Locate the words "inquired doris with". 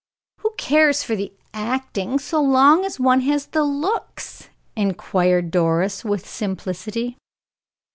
4.75-6.27